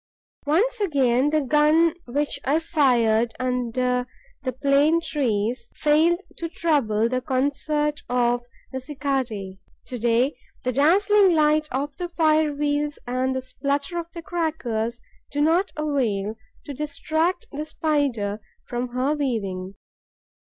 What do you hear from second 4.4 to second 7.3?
the plane trees failed to trouble the